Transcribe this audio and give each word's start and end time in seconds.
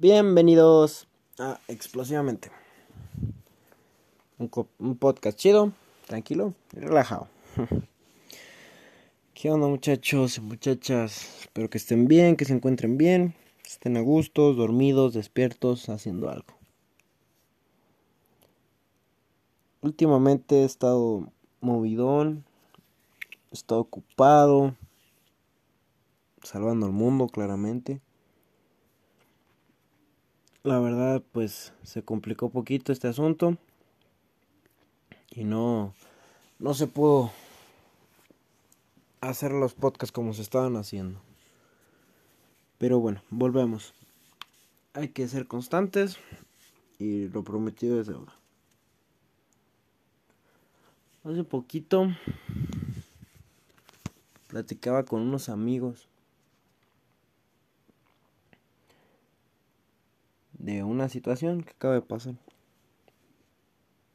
Bienvenidos 0.00 1.08
a 1.40 1.58
Explosivamente. 1.66 2.52
Un, 4.38 4.96
podcast 4.96 5.36
chido, 5.36 5.72
tranquilo 6.06 6.54
y 6.72 6.78
relajado. 6.78 7.26
¿Qué 9.34 9.50
onda 9.50 9.66
muchachos 9.66 10.38
y 10.38 10.40
muchachas? 10.40 11.40
Espero 11.40 11.68
que 11.68 11.78
estén 11.78 12.06
bien, 12.06 12.36
que 12.36 12.44
se 12.44 12.52
encuentren 12.52 12.96
bien, 12.96 13.34
estén 13.66 13.96
a 13.96 14.00
gusto, 14.00 14.54
dormidos, 14.54 15.14
despiertos, 15.14 15.88
haciendo 15.88 16.30
algo. 16.30 16.54
Últimamente 19.82 20.62
he 20.62 20.64
estado 20.64 21.28
movidón, 21.60 22.44
he 23.50 23.54
estado 23.54 23.80
ocupado, 23.80 24.76
salvando 26.44 26.86
el 26.86 26.92
mundo 26.92 27.26
claramente. 27.26 28.00
La 30.68 30.80
verdad, 30.80 31.22
pues 31.32 31.72
se 31.82 32.02
complicó 32.02 32.50
poquito 32.50 32.92
este 32.92 33.08
asunto 33.08 33.56
y 35.30 35.44
no 35.44 35.94
no 36.58 36.74
se 36.74 36.86
pudo 36.86 37.32
hacer 39.22 39.50
los 39.50 39.72
podcasts 39.72 40.12
como 40.12 40.34
se 40.34 40.42
estaban 40.42 40.76
haciendo. 40.76 41.22
Pero 42.76 43.00
bueno, 43.00 43.22
volvemos. 43.30 43.94
Hay 44.92 45.08
que 45.08 45.26
ser 45.26 45.46
constantes 45.46 46.18
y 46.98 47.28
lo 47.28 47.42
prometido 47.44 47.98
es 47.98 48.06
deuda. 48.06 48.34
Hace 51.24 51.44
poquito 51.44 52.08
platicaba 54.48 55.04
con 55.04 55.22
unos 55.22 55.48
amigos 55.48 56.08
de 60.58 60.82
una 60.82 61.08
situación 61.08 61.62
que 61.62 61.70
acaba 61.70 61.94
de 61.94 62.02
pasar. 62.02 62.34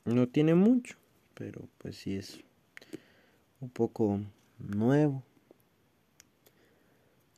No 0.05 0.27
tiene 0.27 0.53
mucho, 0.55 0.97
pero 1.33 1.67
pues 1.77 1.97
sí 1.97 2.15
es 2.15 2.39
un 3.61 3.69
poco 3.69 4.19
nuevo. 4.59 5.23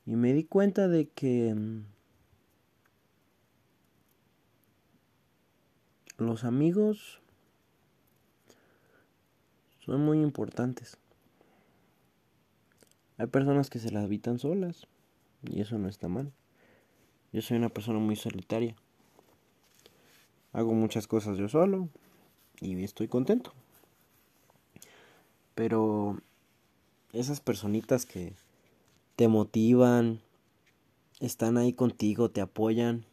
Y 0.05 0.15
me 0.15 0.33
di 0.33 0.43
cuenta 0.43 0.87
de 0.87 1.07
que 1.07 1.53
mm, 1.53 1.85
los 6.17 6.43
amigos 6.43 7.21
son 9.79 10.01
muy 10.01 10.21
importantes. 10.21 10.97
Hay 13.17 13.27
personas 13.27 13.69
que 13.69 13.79
se 13.79 13.91
las 13.91 14.03
habitan 14.03 14.39
solas 14.39 14.87
y 15.43 15.61
eso 15.61 15.77
no 15.77 15.87
está 15.87 16.07
mal. 16.07 16.33
Yo 17.31 17.41
soy 17.41 17.57
una 17.57 17.69
persona 17.69 17.99
muy 17.99 18.15
solitaria. 18.15 18.75
Hago 20.55 20.71
muchas 20.73 21.05
cosas 21.05 21.37
yo 21.37 21.49
solo 21.49 21.89
y 22.61 22.81
estoy 22.81 23.09
contento. 23.09 23.51
Pero 25.53 26.17
esas 27.11 27.41
personitas 27.41 28.05
que 28.05 28.31
te 29.17 29.27
motivan, 29.27 30.21
están 31.19 31.57
ahí 31.57 31.73
contigo, 31.73 32.31
te 32.31 32.39
apoyan, 32.39 33.03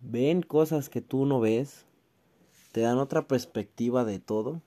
ven 0.00 0.42
cosas 0.42 0.88
que 0.88 1.00
tú 1.00 1.26
no 1.26 1.40
ves, 1.40 1.86
te 2.70 2.82
dan 2.82 2.98
otra 2.98 3.26
perspectiva 3.26 4.04
de 4.04 4.20
todo, 4.20 4.62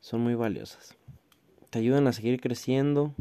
son 0.00 0.20
muy 0.20 0.36
valiosas. 0.36 0.96
Te 1.70 1.80
ayudan 1.80 2.06
a 2.06 2.12
seguir 2.12 2.40
creciendo 2.40 3.12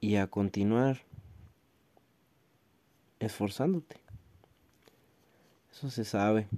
y 0.00 0.16
a 0.16 0.26
continuar 0.26 1.08
esforzándote. 3.20 3.96
Eso 5.72 5.90
se 5.90 6.04
sabe. 6.04 6.48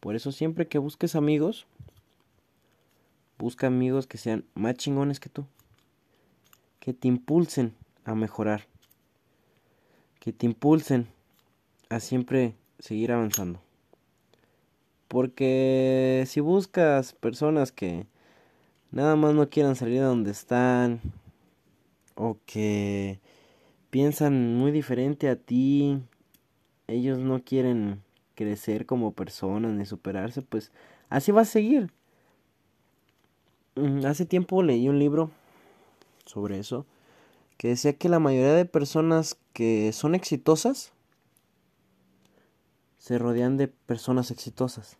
Por 0.00 0.14
eso 0.14 0.30
siempre 0.32 0.68
que 0.68 0.78
busques 0.78 1.16
amigos, 1.16 1.66
busca 3.38 3.66
amigos 3.66 4.06
que 4.06 4.18
sean 4.18 4.44
más 4.54 4.74
chingones 4.74 5.18
que 5.18 5.30
tú. 5.30 5.46
Que 6.78 6.92
te 6.92 7.08
impulsen 7.08 7.74
a 8.04 8.14
mejorar. 8.14 8.66
Que 10.20 10.32
te 10.32 10.46
impulsen 10.46 11.08
a 11.88 12.00
siempre 12.00 12.54
seguir 12.78 13.12
avanzando. 13.12 13.60
Porque 15.08 16.24
si 16.26 16.40
buscas 16.40 17.12
personas 17.12 17.72
que 17.72 18.06
nada 18.90 19.16
más 19.16 19.34
no 19.34 19.48
quieran 19.48 19.76
salir 19.76 20.00
de 20.00 20.06
donde 20.06 20.30
están 20.30 21.00
o 22.14 22.36
que 22.46 23.20
piensan 23.94 24.56
muy 24.56 24.72
diferente 24.72 25.28
a 25.28 25.36
ti, 25.36 26.02
ellos 26.88 27.20
no 27.20 27.44
quieren 27.44 28.02
crecer 28.34 28.86
como 28.86 29.12
personas 29.12 29.72
ni 29.72 29.86
superarse, 29.86 30.42
pues 30.42 30.72
así 31.10 31.30
va 31.30 31.42
a 31.42 31.44
seguir. 31.44 31.92
Mm, 33.76 34.04
hace 34.04 34.26
tiempo 34.26 34.64
leí 34.64 34.88
un 34.88 34.98
libro 34.98 35.30
sobre 36.26 36.58
eso 36.58 36.86
que 37.56 37.68
decía 37.68 37.92
que 37.92 38.08
la 38.08 38.18
mayoría 38.18 38.54
de 38.54 38.64
personas 38.64 39.38
que 39.52 39.92
son 39.92 40.16
exitosas 40.16 40.92
se 42.98 43.16
rodean 43.16 43.56
de 43.56 43.68
personas 43.68 44.32
exitosas. 44.32 44.96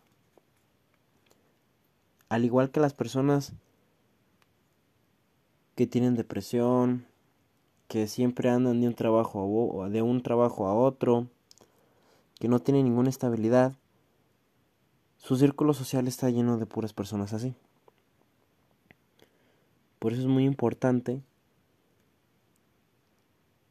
Al 2.29 2.45
igual 2.45 2.71
que 2.71 2.79
las 2.79 2.93
personas 2.93 3.51
que 5.75 5.85
tienen 5.85 6.15
depresión, 6.15 7.05
que 7.87 8.07
siempre 8.07 8.49
andan 8.49 8.81
de 8.81 8.87
un 8.87 8.95
trabajo 8.95 9.83
a, 9.83 9.89
de 9.89 10.01
un 10.01 10.21
trabajo 10.21 10.67
a 10.67 10.73
otro, 10.73 11.27
que 12.39 12.47
no 12.47 12.59
tienen 12.59 12.85
ninguna 12.85 13.09
estabilidad, 13.09 13.73
su 15.17 15.35
círculo 15.37 15.73
social 15.73 16.07
está 16.07 16.29
lleno 16.29 16.57
de 16.57 16.65
puras 16.65 16.93
personas 16.93 17.33
así. 17.33 17.55
Por 19.99 20.13
eso 20.13 20.21
es 20.21 20.27
muy 20.27 20.45
importante 20.45 21.21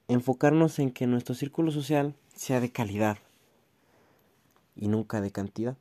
enfocarnos 0.09 0.79
en 0.79 0.91
que 0.91 1.07
nuestro 1.07 1.35
círculo 1.35 1.71
social 1.71 2.15
sea 2.35 2.61
de 2.61 2.73
calidad 2.73 3.19
y 4.77 4.89
nunca 4.89 5.21
de 5.21 5.31
cantidad. 5.31 5.77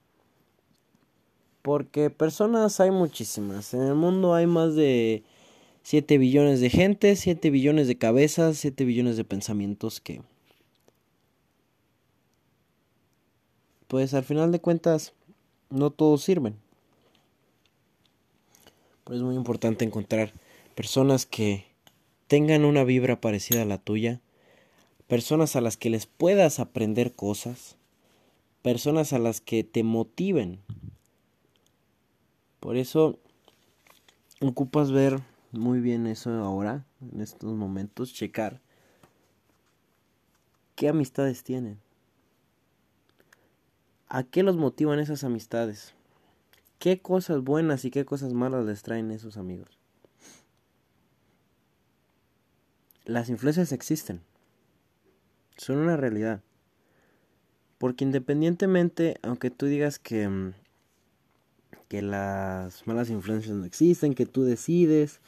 Porque 1.62 2.10
personas 2.10 2.80
hay 2.80 2.92
muchísimas. 2.92 3.74
En 3.74 3.82
el 3.84 3.96
mundo 3.96 4.34
hay 4.34 4.46
más 4.46 4.76
de 4.76 5.24
7 5.84 6.18
billones 6.18 6.62
de 6.62 6.70
gente, 6.70 7.16
7 7.16 7.50
billones 7.50 7.88
de 7.88 7.98
cabezas, 7.98 8.58
7 8.58 8.86
billones 8.86 9.18
de 9.18 9.26
pensamientos 9.26 10.00
que... 10.00 10.22
Pues 13.88 14.14
al 14.14 14.24
final 14.24 14.52
de 14.52 14.60
cuentas 14.60 15.14
no 15.70 15.92
todos 15.92 16.24
sirven. 16.24 16.56
Pero 19.04 19.18
es 19.18 19.22
muy 19.22 19.36
importante 19.36 19.84
encontrar 19.84 20.34
personas 20.74 21.26
que 21.26 21.66
tengan 22.28 22.66
una 22.66 22.84
vibra 22.86 23.20
parecida 23.20 23.62
a 23.62 23.66
la 23.66 23.78
tuya, 23.78 24.22
personas 25.08 25.56
a 25.56 25.62
las 25.62 25.78
que 25.78 25.90
les 25.90 26.06
puedas 26.06 26.60
aprender 26.60 27.14
cosas, 27.14 27.76
personas 28.62 29.14
a 29.14 29.20
las 29.20 29.42
que 29.42 29.64
te 29.64 29.84
motiven. 29.84 30.60
Por 32.62 32.78
eso 32.78 33.20
ocupas 34.40 34.92
ver 34.92 35.22
muy 35.54 35.80
bien 35.80 36.08
eso 36.08 36.32
ahora, 36.32 36.86
en 37.02 37.22
estos 37.22 37.56
momentos, 37.56 38.14
checar 38.14 38.62
qué 40.76 40.90
amistades 40.90 41.44
tienen. 41.44 41.80
¿A 44.10 44.24
qué 44.24 44.44
los 44.44 44.58
motivan 44.58 45.00
esas 45.00 45.24
amistades? 45.24 45.94
¿Qué 46.80 47.00
cosas 47.02 47.42
buenas 47.42 47.86
y 47.86 47.92
qué 47.92 48.06
cosas 48.06 48.34
malas 48.34 48.66
les 48.66 48.84
traen 48.84 49.12
esos 49.12 49.38
amigos? 49.38 49.80
Las 53.06 53.30
influencias 53.30 53.72
existen. 53.72 54.22
Son 55.58 55.78
una 55.78 55.98
realidad. 55.98 56.42
Porque 57.78 58.04
independientemente, 58.04 59.18
aunque 59.24 59.50
tú 59.50 59.66
digas 59.66 60.00
que, 60.00 60.28
mm, 60.28 60.54
que 61.88 62.02
las 62.02 62.86
malas 62.88 63.10
influencias 63.10 63.56
no 63.56 63.66
existen, 63.66 64.16
que 64.16 64.26
tú 64.26 64.44
decides, 64.44 65.22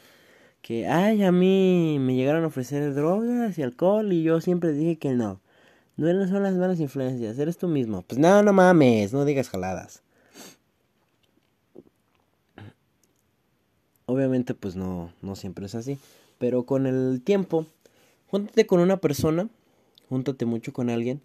que, 0.66 0.88
ay, 0.88 1.22
a 1.22 1.32
mí 1.32 1.98
me 2.00 2.16
llegaron 2.16 2.44
a 2.44 2.48
ofrecer 2.48 2.96
drogas 2.96 3.56
y 3.56 3.62
alcohol 3.62 4.12
y 4.12 4.24
yo 4.24 4.42
siempre 4.42 4.74
dije 4.74 4.98
que 4.98 5.12
no. 5.12 5.40
No 5.96 6.28
son 6.28 6.42
las 6.42 6.56
malas 6.56 6.80
influencias, 6.80 7.38
eres 7.38 7.60
tú 7.60 7.68
mismo. 7.68 8.02
Pues 8.02 8.18
no, 8.18 8.42
no 8.42 8.52
mames, 8.52 9.14
no 9.14 9.26
digas 9.26 9.48
jaladas. 9.48 10.02
Obviamente 14.08 14.56
pues 14.56 14.76
no, 14.76 15.14
no 15.22 15.36
siempre 15.36 15.68
es 15.68 15.76
así. 15.76 16.00
Pero 16.40 16.64
con 16.64 16.88
el 16.88 17.22
tiempo, 17.24 17.68
júntate 18.32 18.66
con 18.66 18.80
una 18.80 18.98
persona, 18.98 19.48
júntate 20.10 20.46
mucho 20.46 20.74
con 20.74 20.90
alguien. 20.90 21.22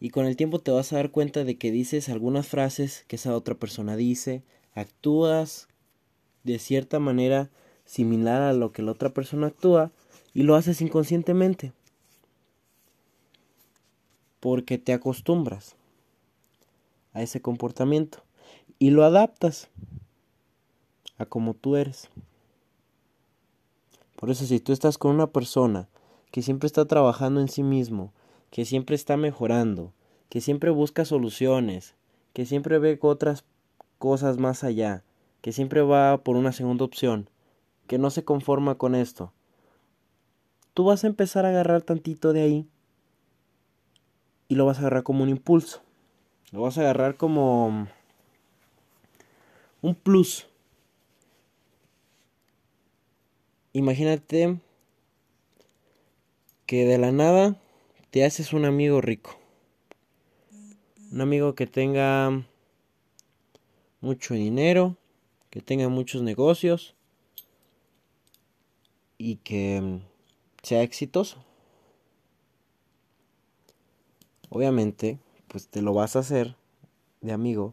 Y 0.00 0.10
con 0.10 0.26
el 0.26 0.34
tiempo 0.34 0.58
te 0.58 0.72
vas 0.72 0.92
a 0.92 0.96
dar 0.96 1.12
cuenta 1.12 1.44
de 1.44 1.58
que 1.58 1.70
dices 1.70 2.08
algunas 2.08 2.48
frases 2.48 3.04
que 3.06 3.14
esa 3.14 3.36
otra 3.36 3.54
persona 3.54 3.94
dice, 3.94 4.42
actúas 4.74 5.68
de 6.42 6.58
cierta 6.58 6.98
manera 6.98 7.48
similar 7.92 8.40
a 8.40 8.54
lo 8.54 8.72
que 8.72 8.80
la 8.80 8.92
otra 8.92 9.10
persona 9.10 9.48
actúa 9.48 9.90
Y 10.32 10.44
lo 10.44 10.56
haces 10.56 10.80
inconscientemente. 10.80 11.72
Porque 14.40 14.78
te 14.78 14.94
acostumbras 14.94 15.76
a 17.12 17.20
ese 17.20 17.42
comportamiento 17.42 18.22
y 18.78 18.90
lo 18.90 19.04
adaptas 19.04 19.68
a 21.18 21.26
como 21.26 21.52
tú 21.52 21.76
eres. 21.76 22.08
Por 24.16 24.30
eso 24.30 24.46
si 24.46 24.58
tú 24.58 24.72
estás 24.72 24.96
con 24.96 25.14
una 25.14 25.26
persona 25.26 25.86
que 26.30 26.40
siempre 26.40 26.66
está 26.68 26.86
trabajando 26.86 27.42
en 27.42 27.48
sí 27.48 27.62
mismo, 27.62 28.12
que 28.50 28.64
siempre 28.64 28.96
está 28.96 29.18
mejorando, 29.18 29.92
que 30.30 30.40
siempre 30.40 30.70
busca 30.70 31.04
soluciones, 31.04 31.94
que 32.32 32.46
siempre 32.46 32.78
ve 32.78 32.98
otras 33.02 33.44
cosas 33.98 34.38
más 34.38 34.64
allá, 34.64 35.04
que 35.42 35.52
siempre 35.52 35.82
va 35.82 36.24
por 36.24 36.36
una 36.36 36.52
segunda 36.52 36.84
opción, 36.86 37.28
que 37.86 37.98
no 37.98 38.10
se 38.10 38.24
conforma 38.24 38.76
con 38.76 38.94
esto, 38.94 39.32
tú 40.74 40.84
vas 40.84 41.04
a 41.04 41.06
empezar 41.06 41.44
a 41.44 41.50
agarrar 41.50 41.82
tantito 41.82 42.32
de 42.32 42.42
ahí 42.42 42.68
y 44.48 44.54
lo 44.54 44.66
vas 44.66 44.78
a 44.78 44.80
agarrar 44.80 45.02
como 45.02 45.22
un 45.22 45.28
impulso. 45.28 45.82
Lo 46.50 46.60
vas 46.60 46.76
a 46.76 46.82
agarrar 46.82 47.16
como 47.16 47.88
un 49.80 49.94
plus. 49.94 50.46
Imagínate 53.72 54.60
que 56.66 56.84
de 56.84 56.98
la 56.98 57.12
nada 57.12 57.56
te 58.10 58.24
haces 58.24 58.52
un 58.52 58.66
amigo 58.66 59.00
rico. 59.00 59.38
Un 61.10 61.22
amigo 61.22 61.54
que 61.54 61.66
tenga 61.66 62.46
mucho 64.00 64.34
dinero, 64.34 64.96
que 65.48 65.62
tenga 65.62 65.88
muchos 65.88 66.22
negocios 66.22 66.94
y 69.22 69.36
que 69.36 70.00
sea 70.64 70.82
exitoso. 70.82 71.44
Obviamente, 74.48 75.20
pues 75.46 75.68
te 75.68 75.80
lo 75.80 75.94
vas 75.94 76.16
a 76.16 76.18
hacer 76.18 76.56
de 77.20 77.32
amigo, 77.32 77.72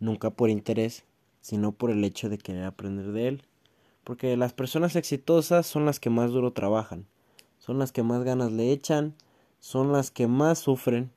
nunca 0.00 0.30
por 0.30 0.50
interés, 0.50 1.04
sino 1.40 1.70
por 1.70 1.92
el 1.92 2.02
hecho 2.02 2.28
de 2.28 2.38
querer 2.38 2.64
aprender 2.64 3.12
de 3.12 3.28
él. 3.28 3.42
Porque 4.02 4.36
las 4.36 4.52
personas 4.52 4.96
exitosas 4.96 5.64
son 5.64 5.86
las 5.86 6.00
que 6.00 6.10
más 6.10 6.32
duro 6.32 6.52
trabajan, 6.52 7.06
son 7.58 7.78
las 7.78 7.92
que 7.92 8.02
más 8.02 8.24
ganas 8.24 8.50
le 8.50 8.72
echan, 8.72 9.14
son 9.60 9.92
las 9.92 10.10
que 10.10 10.26
más 10.26 10.58
sufren, 10.58 11.12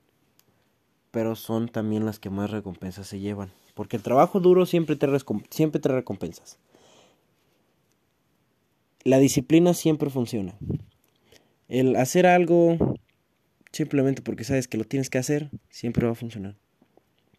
pero 1.09 1.35
son 1.35 1.67
también 1.67 2.05
las 2.05 2.19
que 2.19 2.29
más 2.29 2.51
recompensas 2.51 3.07
se 3.07 3.19
llevan. 3.19 3.51
Porque 3.73 3.97
el 3.97 4.03
trabajo 4.03 4.39
duro 4.39 4.67
siempre 4.67 4.95
te, 4.95 5.07
siempre 5.49 5.81
te 5.81 5.89
recompensas. 5.89 6.59
La 9.03 9.19
disciplina 9.19 9.73
siempre 9.73 10.09
funciona. 10.09 10.57
El 11.67 11.95
hacer 11.95 12.25
algo 12.25 12.97
simplemente 13.71 14.21
porque 14.21 14.43
sabes 14.43 14.67
que 14.67 14.77
lo 14.77 14.85
tienes 14.85 15.09
que 15.09 15.17
hacer, 15.17 15.49
siempre 15.69 16.05
va 16.05 16.13
a 16.13 16.15
funcionar. 16.15 16.55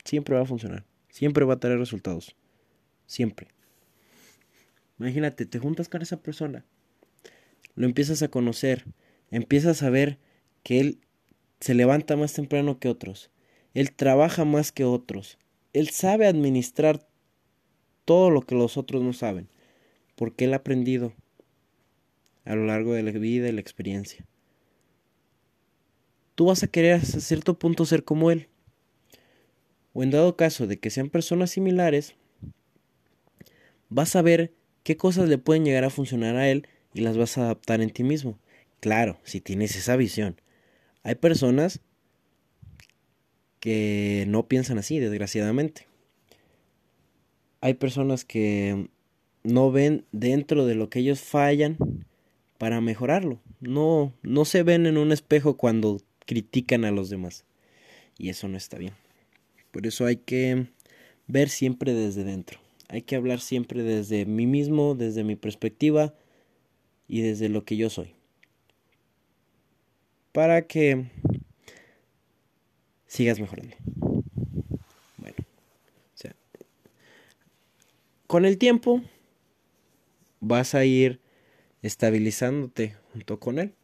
Siempre 0.04 0.36
va 0.36 0.42
a 0.42 0.46
funcionar. 0.46 0.84
Siempre 1.10 1.44
va 1.44 1.54
a 1.54 1.60
tener 1.60 1.78
resultados. 1.78 2.36
Siempre. 3.06 3.48
Imagínate, 4.98 5.46
te 5.46 5.58
juntas 5.58 5.88
con 5.88 6.02
esa 6.02 6.22
persona. 6.22 6.64
Lo 7.74 7.86
empiezas 7.86 8.22
a 8.22 8.28
conocer. 8.28 8.84
Empiezas 9.30 9.82
a 9.82 9.90
ver 9.90 10.18
que 10.62 10.80
él 10.80 11.00
se 11.60 11.74
levanta 11.74 12.16
más 12.16 12.32
temprano 12.32 12.78
que 12.78 12.88
otros. 12.88 13.30
Él 13.74 13.92
trabaja 13.92 14.44
más 14.44 14.72
que 14.72 14.84
otros. 14.84 15.38
Él 15.72 15.90
sabe 15.90 16.26
administrar 16.26 17.06
todo 18.04 18.30
lo 18.30 18.42
que 18.42 18.54
los 18.54 18.76
otros 18.76 19.02
no 19.02 19.12
saben. 19.12 19.48
Porque 20.14 20.44
él 20.44 20.54
ha 20.54 20.58
aprendido 20.58 21.12
a 22.48 22.56
lo 22.56 22.66
largo 22.66 22.94
de 22.94 23.04
la 23.04 23.12
vida 23.12 23.48
y 23.48 23.52
la 23.52 23.60
experiencia 23.60 24.24
tú 26.38 26.46
vas 26.46 26.62
a 26.62 26.68
querer 26.68 26.92
hasta 26.92 27.18
cierto 27.18 27.58
punto 27.58 27.84
ser 27.84 28.04
como 28.04 28.30
él. 28.30 28.46
O 29.92 30.04
en 30.04 30.12
dado 30.12 30.36
caso 30.36 30.68
de 30.68 30.78
que 30.78 30.88
sean 30.88 31.10
personas 31.10 31.50
similares, 31.50 32.14
vas 33.88 34.14
a 34.14 34.22
ver 34.22 34.52
qué 34.84 34.96
cosas 34.96 35.28
le 35.28 35.38
pueden 35.38 35.64
llegar 35.64 35.82
a 35.82 35.90
funcionar 35.90 36.36
a 36.36 36.48
él 36.48 36.68
y 36.94 37.00
las 37.00 37.16
vas 37.16 37.38
a 37.38 37.46
adaptar 37.46 37.80
en 37.80 37.90
ti 37.90 38.04
mismo. 38.04 38.38
Claro, 38.78 39.18
si 39.24 39.40
tienes 39.40 39.74
esa 39.74 39.96
visión. 39.96 40.40
Hay 41.02 41.16
personas 41.16 41.80
que 43.58 44.24
no 44.28 44.46
piensan 44.46 44.78
así, 44.78 45.00
desgraciadamente. 45.00 45.88
Hay 47.60 47.74
personas 47.74 48.24
que 48.24 48.86
no 49.42 49.72
ven 49.72 50.04
dentro 50.12 50.66
de 50.66 50.76
lo 50.76 50.88
que 50.88 51.00
ellos 51.00 51.20
fallan 51.20 51.78
para 52.58 52.80
mejorarlo. 52.80 53.40
No, 53.60 54.12
no 54.22 54.44
se 54.44 54.64
ven 54.64 54.86
en 54.86 54.98
un 54.98 55.12
espejo 55.12 55.56
cuando 55.56 56.00
critican 56.26 56.84
a 56.84 56.90
los 56.90 57.08
demás. 57.08 57.44
Y 58.18 58.28
eso 58.28 58.48
no 58.48 58.56
está 58.56 58.76
bien. 58.76 58.94
Por 59.70 59.86
eso 59.86 60.04
hay 60.04 60.16
que 60.16 60.66
ver 61.28 61.48
siempre 61.48 61.94
desde 61.94 62.24
dentro. 62.24 62.58
Hay 62.88 63.02
que 63.02 63.16
hablar 63.16 63.40
siempre 63.40 63.82
desde 63.82 64.26
mí 64.26 64.46
mismo, 64.46 64.94
desde 64.94 65.22
mi 65.22 65.36
perspectiva 65.36 66.14
y 67.06 67.20
desde 67.20 67.48
lo 67.48 67.64
que 67.64 67.76
yo 67.76 67.90
soy. 67.90 68.14
Para 70.32 70.66
que 70.66 71.06
sigas 73.06 73.40
mejorando. 73.40 73.76
Bueno, 75.16 75.36
o 75.38 76.16
sea, 76.16 76.34
con 78.26 78.44
el 78.44 78.58
tiempo 78.58 79.02
vas 80.40 80.74
a 80.74 80.84
ir 80.84 81.20
estabilizándote 81.82 82.96
junto 83.12 83.38
con 83.40 83.58
él. 83.58 83.74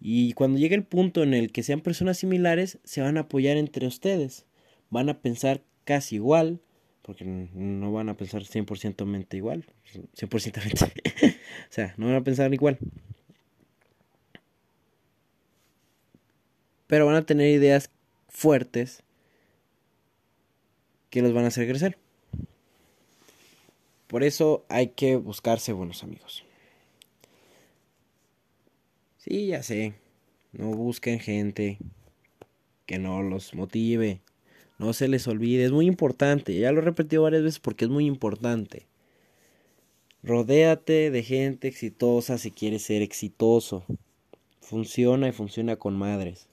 Y 0.00 0.34
cuando 0.34 0.58
llegue 0.58 0.74
el 0.74 0.84
punto 0.84 1.22
en 1.22 1.32
el 1.32 1.50
que 1.50 1.62
sean 1.62 1.80
personas 1.80 2.18
similares, 2.18 2.78
se 2.84 3.00
van 3.00 3.16
a 3.16 3.20
apoyar 3.20 3.56
entre 3.56 3.86
ustedes. 3.86 4.44
Van 4.90 5.08
a 5.08 5.20
pensar 5.20 5.62
casi 5.84 6.16
igual, 6.16 6.60
porque 7.00 7.24
no 7.24 7.92
van 7.92 8.08
a 8.08 8.16
pensar 8.16 8.42
100% 8.42 9.34
igual. 9.34 9.64
100% 10.14 10.92
o 11.32 11.32
sea, 11.70 11.94
no 11.96 12.06
van 12.06 12.16
a 12.16 12.24
pensar 12.24 12.52
igual. 12.52 12.78
Pero 16.86 17.06
van 17.06 17.16
a 17.16 17.26
tener 17.26 17.48
ideas 17.48 17.90
fuertes 18.28 19.02
que 21.08 21.22
los 21.22 21.32
van 21.32 21.44
a 21.44 21.48
hacer 21.48 21.66
crecer. 21.68 21.96
Por 24.14 24.22
eso 24.22 24.64
hay 24.68 24.90
que 24.90 25.16
buscarse 25.16 25.72
buenos 25.72 26.04
amigos. 26.04 26.44
Sí, 29.16 29.48
ya 29.48 29.64
sé. 29.64 29.94
No 30.52 30.68
busquen 30.68 31.18
gente 31.18 31.78
que 32.86 33.00
no 33.00 33.24
los 33.24 33.54
motive. 33.54 34.20
No 34.78 34.92
se 34.92 35.08
les 35.08 35.26
olvide. 35.26 35.64
Es 35.64 35.72
muy 35.72 35.86
importante. 35.86 36.56
Ya 36.56 36.70
lo 36.70 36.78
he 36.78 36.84
repetido 36.84 37.24
varias 37.24 37.42
veces 37.42 37.58
porque 37.58 37.86
es 37.86 37.90
muy 37.90 38.06
importante. 38.06 38.86
Rodéate 40.22 41.10
de 41.10 41.22
gente 41.24 41.66
exitosa 41.66 42.38
si 42.38 42.52
quieres 42.52 42.82
ser 42.82 43.02
exitoso. 43.02 43.84
Funciona 44.60 45.26
y 45.26 45.32
funciona 45.32 45.74
con 45.74 45.96
madres. 45.96 46.46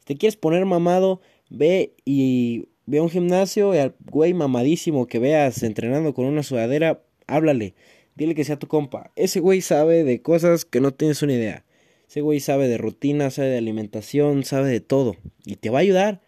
Si 0.00 0.06
te 0.06 0.16
quieres 0.16 0.34
poner 0.34 0.64
mamado, 0.64 1.20
ve 1.50 1.94
y 2.04 2.66
ve 2.90 2.98
a 2.98 3.02
un 3.02 3.08
gimnasio 3.08 3.72
y 3.72 3.78
al 3.78 3.94
güey 4.10 4.34
mamadísimo 4.34 5.06
que 5.06 5.20
veas 5.20 5.62
entrenando 5.62 6.12
con 6.12 6.24
una 6.24 6.42
sudadera, 6.42 7.00
háblale. 7.28 7.74
Dile 8.16 8.34
que 8.34 8.42
sea 8.42 8.58
tu 8.58 8.66
compa. 8.66 9.12
Ese 9.14 9.38
güey 9.38 9.60
sabe 9.60 10.02
de 10.02 10.20
cosas 10.22 10.64
que 10.64 10.80
no 10.80 10.92
tienes 10.92 11.22
una 11.22 11.34
idea. 11.34 11.64
Ese 12.08 12.20
güey 12.20 12.40
sabe 12.40 12.66
de 12.66 12.78
rutina, 12.78 13.30
sabe 13.30 13.50
de 13.50 13.58
alimentación, 13.58 14.42
sabe 14.42 14.70
de 14.70 14.80
todo. 14.80 15.14
Y 15.44 15.54
te 15.54 15.70
va 15.70 15.78
a 15.78 15.82
ayudar. 15.82 16.20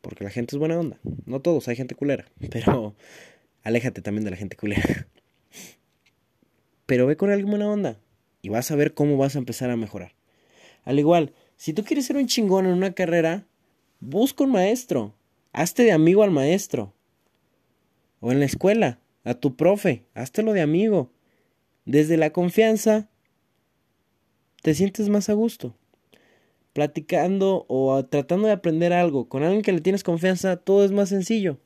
Porque 0.00 0.22
la 0.22 0.30
gente 0.30 0.54
es 0.54 0.60
buena 0.60 0.78
onda. 0.78 1.00
No 1.26 1.40
todos, 1.40 1.66
hay 1.66 1.74
gente 1.74 1.96
culera. 1.96 2.26
Pero 2.50 2.94
aléjate 3.64 4.00
también 4.00 4.24
de 4.24 4.30
la 4.30 4.36
gente 4.36 4.56
culera. 4.56 5.08
Pero 6.86 7.06
ve 7.06 7.16
con 7.16 7.30
alguien 7.30 7.50
buena 7.50 7.68
onda. 7.68 7.98
Y 8.40 8.50
vas 8.50 8.70
a 8.70 8.76
ver 8.76 8.94
cómo 8.94 9.16
vas 9.16 9.34
a 9.34 9.40
empezar 9.40 9.68
a 9.70 9.76
mejorar. 9.76 10.12
Al 10.84 11.00
igual, 11.00 11.32
si 11.56 11.72
tú 11.72 11.82
quieres 11.82 12.06
ser 12.06 12.16
un 12.16 12.28
chingón 12.28 12.66
en 12.66 12.72
una 12.72 12.92
carrera, 12.92 13.48
busca 13.98 14.44
un 14.44 14.52
maestro. 14.52 15.17
Hazte 15.58 15.82
de 15.82 15.90
amigo 15.90 16.22
al 16.22 16.30
maestro. 16.30 16.94
O 18.20 18.30
en 18.30 18.38
la 18.38 18.44
escuela, 18.44 19.00
a 19.24 19.34
tu 19.34 19.56
profe. 19.56 20.04
Háztelo 20.14 20.52
de 20.52 20.60
amigo. 20.60 21.10
Desde 21.84 22.16
la 22.16 22.30
confianza 22.30 23.08
te 24.62 24.72
sientes 24.74 25.08
más 25.08 25.28
a 25.28 25.32
gusto. 25.32 25.74
Platicando 26.74 27.66
o 27.66 28.04
tratando 28.04 28.46
de 28.46 28.52
aprender 28.52 28.92
algo 28.92 29.28
con 29.28 29.42
alguien 29.42 29.62
que 29.62 29.72
le 29.72 29.80
tienes 29.80 30.04
confianza, 30.04 30.58
todo 30.58 30.84
es 30.84 30.92
más 30.92 31.08
sencillo. 31.08 31.58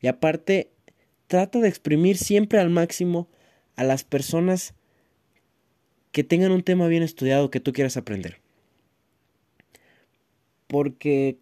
Y 0.00 0.06
aparte, 0.06 0.70
trata 1.26 1.58
de 1.58 1.66
exprimir 1.66 2.18
siempre 2.18 2.60
al 2.60 2.70
máximo 2.70 3.26
a 3.74 3.82
las 3.82 4.04
personas 4.04 4.74
que 6.12 6.22
tengan 6.22 6.52
un 6.52 6.62
tema 6.62 6.86
bien 6.86 7.02
estudiado 7.02 7.50
que 7.50 7.58
tú 7.58 7.72
quieras 7.72 7.96
aprender. 7.96 8.40
Porque 10.68 11.41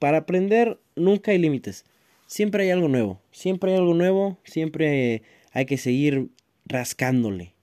para 0.00 0.18
aprender 0.18 0.80
nunca 0.96 1.30
hay 1.30 1.38
límites. 1.38 1.84
Siempre 2.26 2.64
hay 2.64 2.70
algo 2.70 2.88
nuevo. 2.88 3.20
Siempre 3.30 3.70
hay 3.70 3.78
algo 3.78 3.94
nuevo. 3.94 4.38
Siempre 4.42 5.22
hay 5.52 5.66
que 5.66 5.78
seguir 5.78 6.30
rascándole 6.64 7.54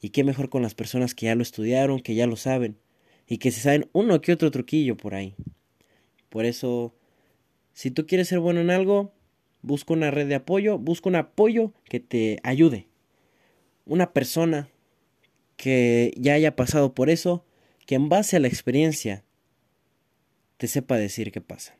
Y 0.00 0.10
qué 0.10 0.24
mejor 0.24 0.48
con 0.48 0.62
las 0.62 0.74
personas 0.74 1.14
que 1.14 1.26
ya 1.26 1.34
lo 1.34 1.42
estudiaron, 1.42 2.00
que 2.00 2.14
ya 2.14 2.26
lo 2.26 2.36
saben, 2.36 2.78
y 3.26 3.38
que 3.38 3.50
se 3.50 3.60
saben 3.60 3.88
uno 3.92 4.20
que 4.20 4.32
otro 4.32 4.50
truquillo 4.50 4.96
por 4.96 5.14
ahí. 5.14 5.34
Por 6.28 6.44
eso, 6.44 6.94
si 7.72 7.90
tú 7.90 8.06
quieres 8.06 8.28
ser 8.28 8.38
bueno 8.38 8.60
en 8.60 8.70
algo, 8.70 9.12
busca 9.62 9.94
una 9.94 10.10
red 10.10 10.28
de 10.28 10.36
apoyo, 10.36 10.78
busca 10.78 11.08
un 11.08 11.16
apoyo 11.16 11.72
que 11.84 12.00
te 12.00 12.38
ayude. 12.42 12.88
Una 13.84 14.12
persona 14.12 14.68
que 15.56 16.12
ya 16.16 16.34
haya 16.34 16.54
pasado 16.54 16.94
por 16.94 17.10
eso, 17.10 17.44
que 17.86 17.96
en 17.96 18.08
base 18.08 18.36
a 18.36 18.40
la 18.40 18.48
experiencia 18.48 19.24
te 20.62 20.68
sepa 20.68 20.96
decir 20.96 21.32
qué 21.32 21.40
pasa. 21.40 21.74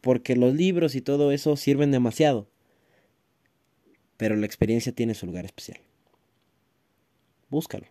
Porque 0.00 0.34
los 0.34 0.52
libros 0.52 0.96
y 0.96 1.00
todo 1.00 1.30
eso 1.30 1.56
sirven 1.56 1.92
demasiado. 1.92 2.48
Pero 4.16 4.34
la 4.34 4.44
experiencia 4.44 4.90
tiene 4.90 5.14
su 5.14 5.24
lugar 5.24 5.44
especial. 5.44 5.78
Búscalo. 7.48 7.86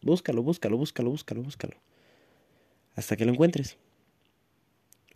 Búscalo, 0.00 0.44
búscalo, 0.44 0.76
búscalo, 0.76 1.10
búscalo, 1.10 1.42
búscalo. 1.42 1.76
Hasta 2.94 3.16
que 3.16 3.24
lo 3.24 3.32
encuentres. 3.32 3.78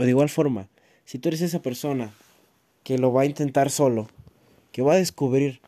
O 0.00 0.02
de 0.02 0.10
igual 0.10 0.28
forma, 0.28 0.68
si 1.04 1.20
tú 1.20 1.28
eres 1.28 1.40
esa 1.40 1.62
persona 1.62 2.12
que 2.82 2.98
lo 2.98 3.12
va 3.12 3.22
a 3.22 3.26
intentar 3.26 3.70
solo, 3.70 4.08
que 4.72 4.82
va 4.82 4.94
a 4.94 4.96
descubrir 4.96 5.60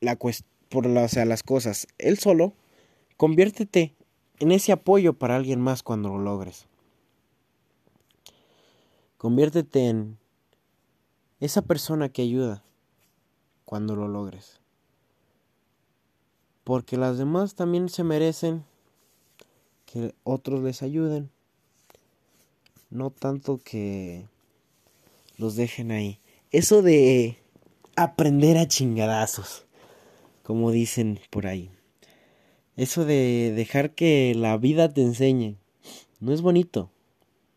la 0.00 0.16
por 0.16 0.88
o 0.88 1.08
sea, 1.08 1.24
las 1.24 1.44
cosas 1.44 1.86
él 1.98 2.18
solo, 2.18 2.52
conviértete 3.16 3.94
en 4.40 4.50
ese 4.50 4.72
apoyo 4.72 5.12
para 5.12 5.36
alguien 5.36 5.60
más 5.60 5.84
cuando 5.84 6.08
lo 6.08 6.18
logres. 6.18 6.66
Conviértete 9.20 9.86
en 9.86 10.16
esa 11.40 11.60
persona 11.60 12.08
que 12.08 12.22
ayuda 12.22 12.64
cuando 13.66 13.94
lo 13.94 14.08
logres. 14.08 14.60
Porque 16.64 16.96
las 16.96 17.18
demás 17.18 17.54
también 17.54 17.90
se 17.90 18.02
merecen 18.02 18.64
que 19.84 20.14
otros 20.24 20.62
les 20.62 20.80
ayuden. 20.80 21.28
No 22.88 23.10
tanto 23.10 23.60
que 23.62 24.26
los 25.36 25.54
dejen 25.54 25.90
ahí. 25.90 26.18
Eso 26.50 26.80
de 26.80 27.36
aprender 27.96 28.56
a 28.56 28.68
chingadazos, 28.68 29.66
como 30.42 30.70
dicen 30.70 31.20
por 31.28 31.46
ahí. 31.46 31.70
Eso 32.74 33.04
de 33.04 33.52
dejar 33.54 33.90
que 33.90 34.34
la 34.34 34.56
vida 34.56 34.88
te 34.88 35.02
enseñe. 35.02 35.58
No 36.20 36.32
es 36.32 36.40
bonito. 36.40 36.90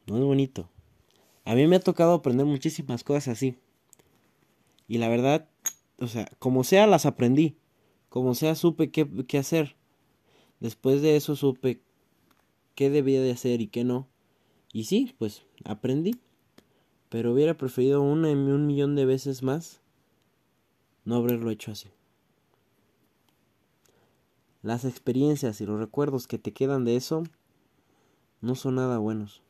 No 0.08 0.18
es 0.18 0.24
bonito. 0.26 0.68
A 1.46 1.56
mí 1.56 1.68
me 1.68 1.76
ha 1.76 1.80
tocado 1.80 2.14
aprender 2.14 2.46
muchísimas 2.46 3.04
cosas 3.04 3.30
así. 3.30 3.58
Y 4.88 4.98
la 4.98 5.10
verdad, 5.10 5.50
o 6.00 6.08
sea, 6.08 6.30
como 6.40 6.64
sea, 6.64 6.88
las 6.88 7.06
aprendí. 7.06 7.58
Como 8.10 8.36
sea, 8.36 8.56
supe 8.56 8.92
qué, 8.92 9.10
qué 9.28 9.38
hacer. 9.38 9.76
Después 10.60 11.02
de 11.02 11.16
eso 11.16 11.36
supe 11.36 11.82
qué 12.76 12.90
debía 12.90 13.22
de 13.22 13.32
hacer 13.32 13.62
y 13.62 13.68
qué 13.68 13.84
no. 13.84 14.08
Y 14.72 14.86
sí, 14.86 15.16
pues 15.18 15.46
aprendí. 15.66 16.20
Pero 17.10 17.34
hubiera 17.34 17.58
preferido 17.58 18.02
una 18.02 18.30
y 18.30 18.34
un 18.34 18.66
millón 18.66 18.96
de 18.96 19.06
veces 19.06 19.44
más 19.44 19.82
no 21.06 21.18
haberlo 21.18 21.52
hecho 21.52 21.72
así. 21.72 21.90
Las 24.62 24.86
experiencias 24.86 25.60
y 25.60 25.66
los 25.66 25.78
recuerdos 25.78 26.28
que 26.28 26.40
te 26.40 26.54
quedan 26.54 26.86
de 26.86 26.96
eso 26.96 27.24
no 28.40 28.56
son 28.56 28.76
nada 28.76 28.98
buenos 28.98 29.44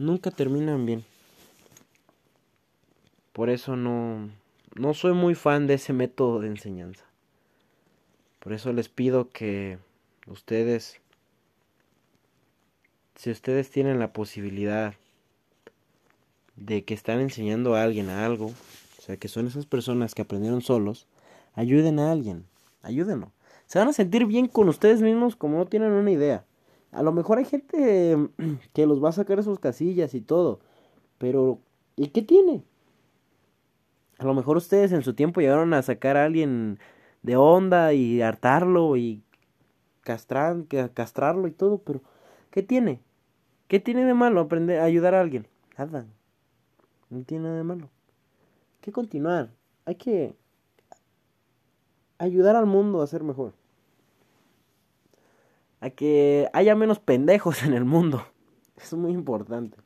nunca 0.00 0.30
terminan 0.30 0.86
bien. 0.86 1.04
Por 3.32 3.50
eso 3.50 3.76
no, 3.76 4.30
no 4.74 4.94
soy 4.94 5.12
muy 5.12 5.34
fan 5.34 5.66
de 5.66 5.74
ese 5.74 5.92
método 5.92 6.40
de 6.40 6.48
enseñanza. 6.48 7.04
Por 8.40 8.54
eso 8.54 8.72
les 8.72 8.88
pido 8.88 9.28
que 9.28 9.78
ustedes, 10.26 11.00
si 13.14 13.30
ustedes 13.30 13.70
tienen 13.70 13.98
la 13.98 14.12
posibilidad 14.12 14.94
de 16.56 16.84
que 16.84 16.94
están 16.94 17.20
enseñando 17.20 17.74
a 17.74 17.82
alguien 17.82 18.08
a 18.08 18.24
algo, 18.24 18.46
o 18.46 19.02
sea, 19.02 19.18
que 19.18 19.28
son 19.28 19.46
esas 19.46 19.66
personas 19.66 20.14
que 20.14 20.22
aprendieron 20.22 20.62
solos, 20.62 21.06
ayuden 21.54 21.98
a 21.98 22.10
alguien, 22.10 22.46
ayúdenlo. 22.82 23.32
Se 23.66 23.78
van 23.78 23.88
a 23.88 23.92
sentir 23.92 24.24
bien 24.24 24.48
con 24.48 24.68
ustedes 24.68 25.02
mismos 25.02 25.36
como 25.36 25.58
no 25.58 25.66
tienen 25.66 25.92
una 25.92 26.10
idea. 26.10 26.44
A 26.92 27.02
lo 27.02 27.12
mejor 27.12 27.38
hay 27.38 27.44
gente 27.44 28.16
que 28.72 28.86
los 28.86 29.02
va 29.02 29.10
a 29.10 29.12
sacar 29.12 29.36
de 29.36 29.42
sus 29.42 29.58
casillas 29.58 30.14
y 30.14 30.20
todo. 30.20 30.60
Pero, 31.18 31.60
¿y 31.96 32.08
qué 32.08 32.22
tiene? 32.22 32.64
A 34.18 34.24
lo 34.24 34.34
mejor 34.34 34.56
ustedes 34.56 34.92
en 34.92 35.02
su 35.02 35.14
tiempo 35.14 35.40
llegaron 35.40 35.72
a 35.74 35.82
sacar 35.82 36.16
a 36.16 36.24
alguien 36.24 36.78
de 37.22 37.36
onda 37.36 37.92
y 37.92 38.22
hartarlo 38.22 38.96
y 38.96 39.22
castrar, 40.02 40.64
castrarlo 40.94 41.46
y 41.46 41.52
todo, 41.52 41.78
pero 41.78 42.02
¿qué 42.50 42.62
tiene? 42.62 43.00
¿Qué 43.68 43.80
tiene 43.80 44.04
de 44.04 44.14
malo 44.14 44.40
aprender 44.40 44.80
a 44.80 44.84
ayudar 44.84 45.14
a 45.14 45.20
alguien? 45.20 45.46
Nada. 45.78 46.06
No 47.08 47.22
tiene 47.22 47.44
nada 47.44 47.56
de 47.56 47.64
malo. 47.64 47.84
Hay 47.84 48.80
que 48.82 48.92
continuar. 48.92 49.50
Hay 49.84 49.94
que 49.94 50.34
ayudar 52.18 52.56
al 52.56 52.66
mundo 52.66 53.00
a 53.00 53.06
ser 53.06 53.22
mejor 53.22 53.54
a 55.80 55.90
que 55.90 56.48
haya 56.52 56.74
menos 56.74 56.98
pendejos 56.98 57.62
en 57.62 57.72
el 57.72 57.84
mundo. 57.84 58.24
es 58.76 58.92
muy 58.94 59.12
importante. 59.12 59.78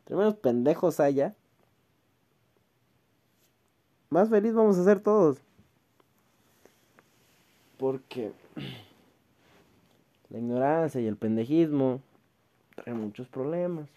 Entre 0.00 0.16
menos 0.16 0.34
pendejos 0.34 1.00
haya, 1.00 1.34
más 4.08 4.28
feliz 4.28 4.54
vamos 4.54 4.78
a 4.78 4.84
ser 4.84 5.00
todos. 5.00 5.38
Porque 7.78 8.32
la 10.30 10.38
ignorancia 10.38 11.00
y 11.00 11.06
el 11.06 11.16
pendejismo 11.16 12.00
traen 12.74 13.00
muchos 13.00 13.28
problemas. 13.28 13.88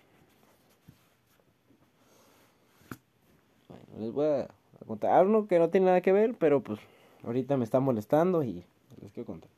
Bueno, 3.68 4.06
les 4.06 4.14
voy 4.14 4.28
a 4.28 4.48
contar 4.86 5.26
uno 5.26 5.48
que 5.48 5.60
no 5.60 5.70
tiene 5.70 5.88
nada 5.88 6.02
que 6.02 6.12
ver, 6.12 6.36
pero 6.38 6.62
pues 6.62 6.80
ahorita 7.24 7.58
me 7.58 7.64
está 7.64 7.80
molestando 7.80 8.44
y 8.44 8.64
les 9.02 9.12
quiero 9.12 9.28
contar. 9.28 9.50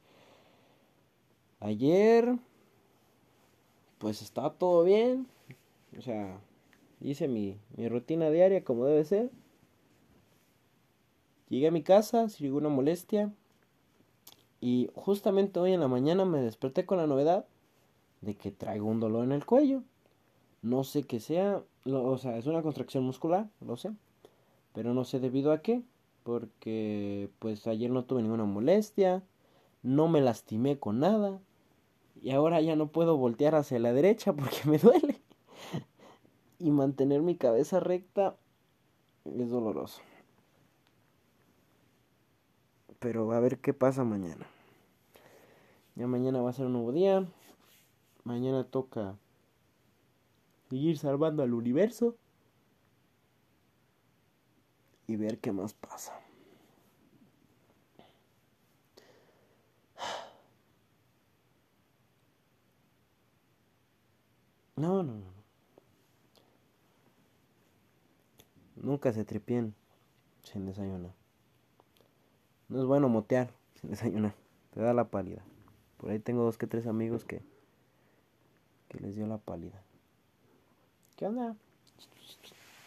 Ayer, 1.65 2.38
pues 3.98 4.22
estaba 4.22 4.53
todo 4.53 4.84
bien. 4.84 5.25
O 5.98 6.01
sea, 6.03 6.39
hice 7.01 7.27
mi, 7.27 7.57
mi 7.75 7.89
rutina 7.89 8.29
diaria 8.29 8.63
como 8.63 8.86
debe 8.86 9.03
ser. 9.03 9.31
Llegué 11.50 11.69
a 11.69 11.72
mi 11.72 11.81
casa 11.81 12.29
sin 12.29 12.45
ninguna 12.45 12.69
molestia. 12.69 13.34
Y 14.62 14.91
justamente 14.93 15.60
hoy 15.60 15.74
en 15.74 15.79
la 15.79 15.88
mañana 15.88 16.24
me 16.24 16.39
desperté 16.39 16.86
con 16.86 17.00
la 17.00 17.07
novedad 17.07 17.48
de 18.22 18.36
que 18.36 18.51
traigo 18.51 18.86
un 18.86 19.00
dolor 19.00 19.24
en 19.24 19.31
el 19.31 19.43
cuello. 19.48 19.81
No 20.62 20.84
sé 20.84 21.01
qué 21.01 21.19
sea, 21.19 21.63
o 21.86 22.17
sea, 22.19 22.38
es 22.38 22.45
una 22.45 22.62
contracción 22.62 23.03
muscular, 23.03 23.50
lo 23.60 23.75
sé. 23.75 23.91
Pero 24.72 24.93
no 24.93 25.03
sé 25.03 25.19
debido 25.19 25.51
a 25.51 25.63
qué. 25.63 25.81
Porque 26.22 27.31
pues 27.39 27.65
ayer 27.65 27.89
no 27.89 28.05
tuve 28.05 28.22
ninguna 28.22 28.45
molestia. 28.45 29.24
No 29.81 30.07
me 30.07 30.22
lastimé 30.22 30.77
con 30.77 31.00
nada. 31.00 31.39
Y 32.25 32.32
ahora 32.32 32.60
ya 32.60 32.75
no 32.75 32.88
puedo 32.88 33.17
voltear 33.17 33.53
hacia 33.53 33.77
la 33.77 33.94
derecha 33.94 34.34
porque 34.34 34.58
me 34.65 34.79
duele. 34.79 35.22
Y 36.58 36.72
mantener 36.72 37.22
mi 37.22 37.36
cabeza 37.36 37.79
recta 37.79 38.36
es 39.25 39.48
doloroso. 39.48 40.01
Pero 42.98 43.32
a 43.32 43.39
ver 43.39 43.60
qué 43.60 43.75
pasa 43.75 44.03
mañana. 44.03 44.48
Ya 45.94 46.08
mañana 46.08 46.41
va 46.41 46.50
a 46.50 46.53
ser 46.53 46.65
un 46.65 46.74
nuevo 46.74 46.91
día. 46.91 47.27
Mañana 48.24 48.63
toca 48.63 49.15
seguir 50.72 50.98
salvando 50.98 51.44
al 51.44 51.53
universo. 51.53 52.15
Y 55.05 55.15
ver 55.15 55.38
qué 55.38 55.51
más 55.51 55.75
pasa. 55.75 56.25
No, 64.75 65.03
no, 65.03 65.13
no. 65.13 65.36
Nunca 68.75 69.13
se 69.13 69.24
tripien 69.24 69.74
sin 70.44 70.65
desayunar. 70.65 71.13
No 72.67 72.79
es 72.82 72.86
bueno 72.86 73.08
motear 73.08 73.51
sin 73.79 73.89
desayunar. 73.91 74.36
Te 74.74 74.82
da 74.82 74.94
la 74.94 75.05
pálida. 75.05 75.44
Por 75.98 76.12
ahí 76.12 76.20
tengo 76.20 76.44
dos 76.44 76.58
que 76.58 76.67
tres 76.67 76.88
amigos 76.88 77.24
que, 77.24 77.41
que 78.89 79.00
les 79.00 79.15
dio 79.15 79.25
la 79.27 79.38
pálida. 79.38 79.82
¿Qué 81.15 81.25
onda? 81.25 81.55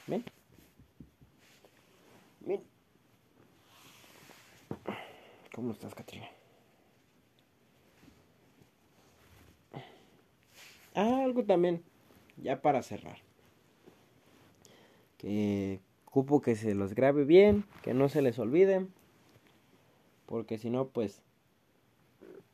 Ven. 0.06 0.24
Ven. 2.40 2.62
¿Cómo 5.54 5.72
estás, 5.72 5.94
Catrina? 5.94 6.28
Ah, 11.00 11.22
algo 11.22 11.44
también, 11.44 11.84
ya 12.38 12.60
para 12.60 12.82
cerrar. 12.82 13.18
Que 15.16 15.80
cupo 16.04 16.40
que 16.40 16.56
se 16.56 16.74
los 16.74 16.92
grabe 16.92 17.24
bien, 17.24 17.64
que 17.82 17.94
no 17.94 18.08
se 18.08 18.20
les 18.20 18.36
olvide. 18.40 18.84
Porque 20.26 20.58
si 20.58 20.70
no, 20.70 20.88
pues, 20.88 21.22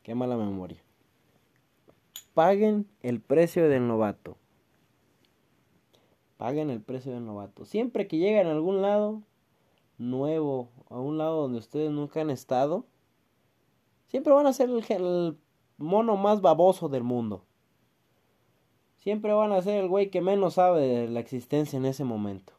qué 0.03 0.13
mala 0.13 0.37
memoria. 0.37 0.77
Paguen 2.35 2.85
el 3.01 3.19
precio 3.19 3.67
del 3.67 3.87
novato. 3.87 4.37
Paguen 6.37 6.69
el 6.69 6.81
precio 6.81 7.13
del 7.13 7.25
novato. 7.25 7.65
Siempre 7.65 8.07
que 8.07 8.19
lleguen 8.19 8.45
a 8.45 8.51
algún 8.51 8.83
lado 8.83 9.23
nuevo, 9.97 10.69
a 10.91 10.99
un 10.99 11.17
lado 11.17 11.41
donde 11.41 11.57
ustedes 11.57 11.89
nunca 11.89 12.21
han 12.21 12.29
estado, 12.29 12.85
siempre 14.05 14.33
van 14.33 14.45
a 14.45 14.53
ser 14.53 14.69
el, 14.69 14.85
el 14.87 15.35
mono 15.79 16.15
más 16.15 16.41
baboso 16.41 16.89
del 16.89 17.01
mundo. 17.01 17.43
Siempre 19.05 19.33
van 19.33 19.51
a 19.51 19.61
ser 19.61 19.75
el 19.75 19.87
güey 19.87 20.09
que 20.09 20.19
menos 20.19 20.55
sabe 20.55 20.81
de 20.81 21.07
la 21.07 21.19
existencia 21.19 21.77
en 21.77 21.85
ese 21.85 22.03
momento. 22.03 22.53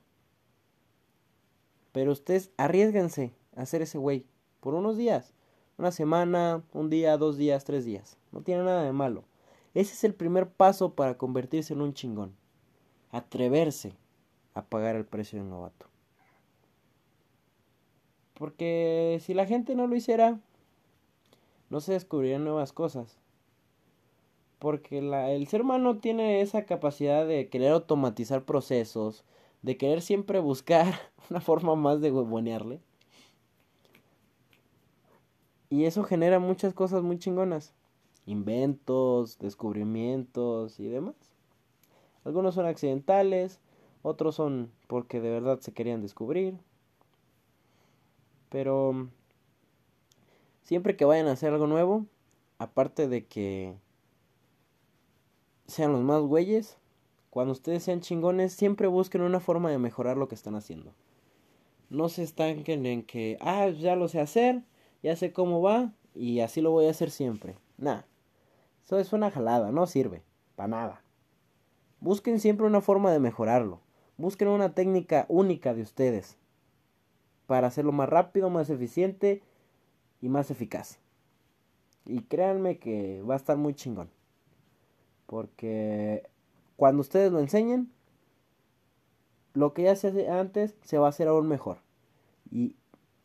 Pero 1.91 2.13
ustedes 2.13 2.53
arriesguense 2.57 3.33
a 3.57 3.67
ser 3.67 3.83
ese 3.83 3.99
güey 3.99 4.25
por 4.61 4.75
unos 4.75 4.97
días. 4.97 5.35
Una 5.77 5.91
semana, 5.91 6.63
un 6.73 6.89
día, 6.89 7.17
dos 7.17 7.37
días, 7.37 7.65
tres 7.65 7.85
días. 7.85 8.17
No 8.31 8.43
tiene 8.43 8.63
nada 8.63 8.85
de 8.85 8.93
malo. 8.93 9.25
Ese 9.75 9.95
es 9.95 10.05
el 10.05 10.15
primer 10.15 10.49
paso 10.49 10.95
para 10.95 11.19
convertirse 11.19 11.75
en 11.75 11.81
un 11.81 11.95
chingón. 11.95 12.33
Atreverse 13.11 13.95
a 14.55 14.63
pagar 14.63 14.95
el 14.95 15.05
precio 15.05 15.41
del 15.41 15.51
novato. 15.51 15.87
Porque 18.35 19.21
si 19.21 19.35
la 19.35 19.47
gente 19.47 19.75
no 19.75 19.89
lo 19.89 19.97
hiciera, 19.97 20.39
no 21.71 21.81
se 21.81 21.95
descubrirían 21.95 22.45
nuevas 22.45 22.73
cosas. 22.73 23.19
Porque 24.59 25.03
la, 25.03 25.31
el 25.31 25.47
ser 25.49 25.63
humano 25.63 25.99
tiene 25.99 26.41
esa 26.41 26.65
capacidad 26.65 27.27
de 27.27 27.49
querer 27.49 27.73
automatizar 27.73 28.45
procesos, 28.45 29.25
de 29.63 29.77
querer 29.77 30.01
siempre 30.03 30.39
buscar 30.39 30.95
una 31.31 31.41
forma 31.41 31.75
más 31.75 32.01
de 32.01 32.11
huevonearle. 32.11 32.81
Y 35.69 35.85
eso 35.85 36.05
genera 36.05 36.39
muchas 36.39 36.75
cosas 36.75 37.03
muy 37.03 37.19
chingonas. 37.19 37.75
Inventos, 38.25 39.39
descubrimientos 39.39 40.81
y 40.81 40.87
demás. 40.87 41.15
Algunos 42.25 42.55
son 42.55 42.67
accidentales, 42.67 43.61
otros 44.03 44.35
son 44.35 44.71
porque 44.87 45.21
de 45.21 45.31
verdad 45.31 45.61
se 45.61 45.73
querían 45.73 46.03
descubrir. 46.03 46.57
Pero 48.49 49.09
siempre 50.63 50.97
que 50.97 51.05
vayan 51.05 51.27
a 51.27 51.33
hacer 51.33 51.53
algo 51.53 51.67
nuevo, 51.67 52.07
aparte 52.59 53.09
de 53.09 53.27
que 53.27 53.75
sean 55.67 55.93
los 55.93 56.03
más 56.03 56.23
güeyes, 56.23 56.79
cuando 57.31 57.53
ustedes 57.53 57.83
sean 57.83 58.01
chingones, 58.01 58.53
siempre 58.53 58.87
busquen 58.87 59.23
una 59.23 59.41
forma 59.41 59.71
de 59.71 59.79
mejorar 59.79 60.17
lo 60.17 60.29
que 60.29 60.35
están 60.35 60.55
haciendo. 60.55 60.95
No 61.91 62.09
se 62.09 62.23
estanquen 62.23 62.87
en 62.87 63.03
que, 63.03 63.37
ah, 63.41 63.69
ya 63.69 63.95
lo 63.95 64.09
sé 64.09 64.21
hacer, 64.21 64.63
ya 65.03 65.15
sé 65.17 65.33
cómo 65.33 65.61
va 65.61 65.93
y 66.15 66.41
así 66.41 66.61
lo 66.61 66.71
voy 66.71 66.87
a 66.87 66.91
hacer 66.91 67.11
siempre. 67.11 67.57
Nah, 67.79 68.01
eso 68.85 68.99
es 68.99 69.13
una 69.13 69.31
jalada, 69.31 69.71
no 69.71 69.87
sirve, 69.87 70.23
para 70.55 70.69
nada. 70.69 71.03
Busquen 72.01 72.41
siempre 72.41 72.67
una 72.67 72.81
forma 72.81 73.13
de 73.13 73.19
mejorarlo. 73.19 73.81
Busquen 74.17 74.49
una 74.49 74.75
técnica 74.75 75.27
única 75.29 75.75
de 75.75 75.83
ustedes 75.83 76.39
para 77.47 77.67
hacerlo 77.67 77.93
más 77.93 78.09
rápido, 78.09 78.51
más 78.51 78.71
eficiente 78.71 79.43
y 80.21 80.29
más 80.29 80.51
eficaz. 80.51 80.99
Y 82.05 82.23
créanme 82.23 82.79
que 82.79 83.23
va 83.23 83.35
a 83.35 83.37
estar 83.37 83.57
muy 83.57 83.75
chingón. 83.75 84.09
Porque 85.27 86.29
cuando 86.77 87.01
ustedes 87.01 87.33
lo 87.33 87.41
enseñen, 87.41 87.91
lo 89.55 89.73
que 89.73 89.85
ya 89.85 89.97
se 89.97 90.09
hace 90.09 90.29
antes 90.31 90.77
se 90.83 90.99
va 90.99 91.07
a 91.07 91.11
hacer 91.11 91.29
aún 91.29 91.49
mejor. 91.49 91.79
Y 92.51 92.77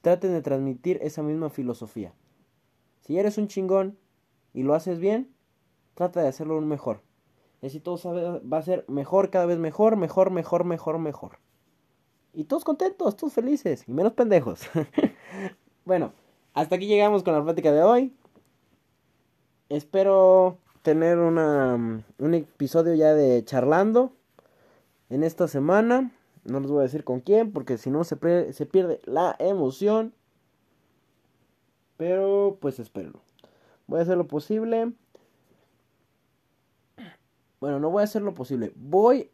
traten 0.02 0.34
de 0.34 0.42
transmitir 0.42 1.00
esa 1.02 1.22
misma 1.22 1.50
filosofía. 1.50 2.14
Si 3.02 3.18
eres 3.18 3.38
un 3.38 3.48
chingón 3.48 3.98
y 4.54 4.64
lo 4.64 4.74
haces 4.74 5.00
bien, 5.00 5.34
trata 5.94 6.22
de 6.22 6.28
hacerlo 6.28 6.56
aún 6.56 6.68
mejor. 6.68 7.02
Y 7.62 7.68
así 7.68 7.80
todo 7.80 8.00
va 8.42 8.58
a 8.58 8.64
ser 8.64 8.86
mejor, 8.88 9.30
cada 9.30 9.46
vez 9.46 9.60
mejor, 9.60 9.96
mejor, 9.96 10.32
mejor, 10.32 10.64
mejor, 10.64 10.98
mejor. 10.98 11.38
Y 12.34 12.46
todos 12.46 12.64
contentos, 12.64 13.16
todos 13.16 13.34
felices, 13.34 13.84
y 13.88 13.92
menos 13.92 14.14
pendejos. 14.14 14.62
bueno, 15.86 16.14
hasta 16.54 16.76
aquí 16.76 16.88
llegamos 16.88 17.24
con 17.24 17.34
la 17.34 17.44
plática 17.44 17.72
de 17.72 17.84
hoy. 17.84 18.14
Espero 19.70 20.58
tener 20.82 21.20
una, 21.20 22.04
un 22.18 22.34
episodio 22.34 22.94
ya 22.96 23.14
de 23.14 23.44
charlando 23.46 24.14
en 25.10 25.24
esta 25.24 25.48
semana. 25.48 26.12
No 26.44 26.60
les 26.60 26.72
voy 26.72 26.80
a 26.80 26.84
decir 26.84 27.04
con 27.04 27.20
quién, 27.20 27.52
porque 27.52 27.78
si 27.78 27.92
no 27.92 28.04
se, 28.04 28.54
se 28.54 28.66
pierde 28.66 29.00
la 29.06 29.36
emoción. 29.40 30.14
Pero 31.98 32.58
pues 32.60 32.80
espero. 32.80 33.14
Voy 33.86 34.00
a 34.00 34.04
hacer 34.04 34.18
lo 34.18 34.28
posible. 34.28 34.92
Bueno, 37.60 37.80
no 37.80 37.92
voy 37.92 38.02
a 38.02 38.06
hacer 38.06 38.24
lo 38.24 38.34
posible. 38.34 38.72
Voy 38.76 39.30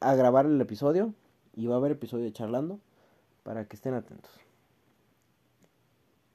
a 0.00 0.14
grabar 0.14 0.46
el 0.46 0.60
episodio. 0.60 1.12
Y 1.54 1.66
va 1.66 1.74
a 1.74 1.78
haber 1.78 1.92
episodio 1.92 2.24
de 2.24 2.32
charlando. 2.32 2.80
Para 3.42 3.66
que 3.66 3.76
estén 3.76 3.92
atentos. 3.92 4.32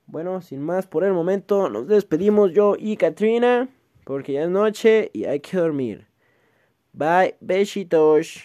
Bueno, 0.05 0.41
sin 0.41 0.61
más 0.61 0.85
por 0.85 1.03
el 1.03 1.13
momento, 1.13 1.69
nos 1.69 1.87
despedimos 1.87 2.51
yo 2.51 2.75
y 2.77 2.97
Katrina. 2.97 3.69
Porque 4.09 4.33
ya 4.33 4.45
es 4.45 4.49
noche 4.49 5.11
y 5.13 5.25
hay 5.25 5.39
que 5.39 5.55
dormir. 5.55 6.07
Bye, 6.93 7.35
besitos. 7.41 8.43